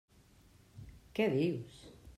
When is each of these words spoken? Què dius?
Què 1.19 1.29
dius? 1.37 1.81